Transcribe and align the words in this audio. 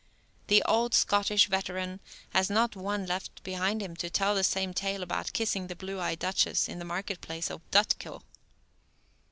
The 0.47 0.63
old 0.63 0.95
Scottish 0.95 1.45
veteran 1.45 1.99
has 2.31 2.49
not 2.49 2.75
one 2.75 3.05
left 3.05 3.43
behind 3.43 3.83
him 3.83 3.95
to 3.97 4.09
tell 4.09 4.33
the 4.33 4.43
same 4.43 4.73
tale 4.73 5.03
about 5.03 5.31
kissing 5.31 5.67
the 5.67 5.75
blue 5.75 5.99
eyed 5.99 6.17
duchess 6.17 6.67
in 6.67 6.79
the 6.79 6.85
market 6.85 7.21
place 7.21 7.51
of 7.51 7.61
Dutkill. 7.69 8.23